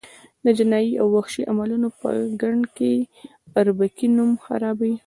[0.45, 2.09] د جنایي او وحشي عملونو په
[2.41, 2.93] ګند کې
[3.59, 4.93] اربکي نوم خرابوي.